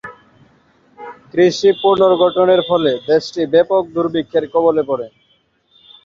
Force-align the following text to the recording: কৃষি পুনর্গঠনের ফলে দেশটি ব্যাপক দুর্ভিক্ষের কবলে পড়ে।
কৃষি 1.31 1.69
পুনর্গঠনের 1.81 2.61
ফলে 2.69 2.91
দেশটি 3.09 3.41
ব্যাপক 3.53 3.83
দুর্ভিক্ষের 3.95 4.45
কবলে 4.53 4.83
পড়ে। 4.89 5.07